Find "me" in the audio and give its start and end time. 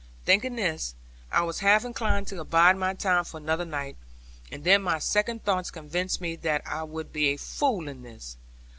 6.19-6.35